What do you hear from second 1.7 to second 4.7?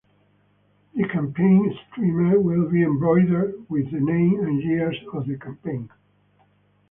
streamer will be embroidered with the name and